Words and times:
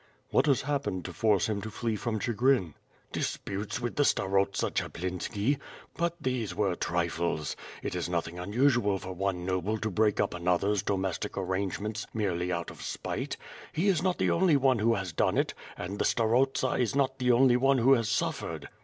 "What 0.31 0.47
has 0.47 0.63
happened 0.63 1.05
to 1.05 1.13
force 1.13 1.47
him 1.47 1.61
to 1.61 1.69
flee 1.69 1.95
from 1.95 2.17
Chigrin?" 2.17 2.73
"Disputes 3.11 3.79
with 3.79 3.97
the 3.97 4.03
starosta 4.03 4.71
Chaplinski; 4.71 5.59
but 5.95 6.15
these 6.19 6.55
were 6.55 6.73
trifles. 6.73 7.55
It 7.83 7.93
is 7.93 8.09
nothing 8.09 8.39
unusual 8.39 8.97
for 8.97 9.13
one 9.13 9.45
noble 9.45 9.77
to 9.77 9.91
break 9.91 10.19
up 10.19 10.33
another's 10.33 10.81
domestic 10.81 11.37
arrangements 11.37 12.07
merely 12.15 12.51
out 12.51 12.71
of 12.71 12.81
spite; 12.81 13.37
he 13.73 13.89
is 13.89 14.01
not 14.01 14.17
the 14.17 14.31
only 14.31 14.57
one 14.57 14.79
who 14.79 14.95
has 14.95 15.13
done 15.13 15.37
it, 15.37 15.53
and 15.77 15.99
the 15.99 16.05
starosta 16.05 16.79
is 16.81 16.95
not 16.95 17.19
the 17.19 17.31
only 17.31 17.55
one 17.55 17.77
who 17.77 17.93
has 17.93 18.09
suffered. 18.09 18.69